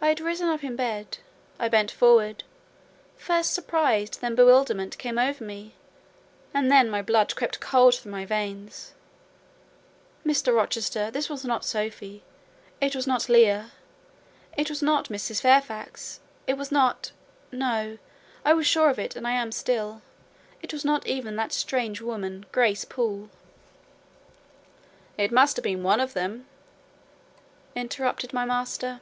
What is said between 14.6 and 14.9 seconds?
was